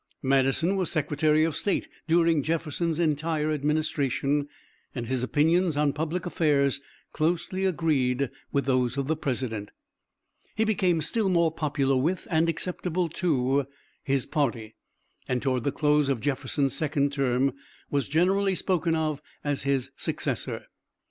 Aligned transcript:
Madison 0.23 0.75
was 0.77 0.89
Secretary 0.89 1.43
of 1.43 1.55
State 1.55 1.87
during 2.07 2.41
Jefferson's 2.41 2.97
entire 2.99 3.51
administration, 3.51 4.47
and 4.95 5.05
his 5.05 5.21
opinions 5.21 5.77
on 5.77 5.93
public 5.93 6.25
affairs 6.25 6.81
closely 7.13 7.65
agreed 7.65 8.31
with 8.51 8.65
those 8.65 8.97
of 8.97 9.05
the 9.05 9.15
President. 9.15 9.69
He 10.55 10.63
became 10.65 11.01
still 11.01 11.29
more 11.29 11.51
popular 11.51 11.95
with, 11.97 12.27
and 12.31 12.49
acceptable 12.49 13.09
to, 13.09 13.67
his 14.03 14.25
party 14.25 14.73
and 15.27 15.39
toward 15.39 15.65
the 15.65 15.71
close 15.71 16.09
of 16.09 16.19
Jefferson's 16.19 16.73
second 16.73 17.13
term 17.13 17.53
was 17.91 18.07
generally 18.07 18.55
spoken 18.55 18.95
of 18.95 19.21
as 19.43 19.61
his 19.61 19.91
successor. 19.97 20.65